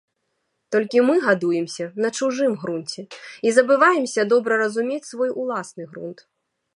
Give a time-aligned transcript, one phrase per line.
[0.75, 3.01] Толькі мы гадуемся на чужым грунце
[3.49, 6.19] і забываемся добра разумець свой уласны грунт.